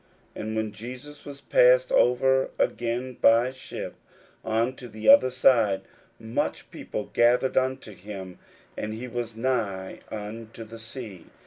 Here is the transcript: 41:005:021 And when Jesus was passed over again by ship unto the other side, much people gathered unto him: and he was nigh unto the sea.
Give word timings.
41:005:021 0.35 0.41
And 0.47 0.55
when 0.55 0.71
Jesus 0.71 1.25
was 1.25 1.41
passed 1.41 1.91
over 1.91 2.49
again 2.57 3.13
by 3.21 3.51
ship 3.51 3.93
unto 4.43 4.87
the 4.87 5.07
other 5.07 5.29
side, 5.29 5.81
much 6.19 6.71
people 6.71 7.11
gathered 7.13 7.55
unto 7.55 7.93
him: 7.93 8.39
and 8.75 8.95
he 8.95 9.07
was 9.07 9.37
nigh 9.37 9.99
unto 10.09 10.63
the 10.63 10.79
sea. 10.79 11.27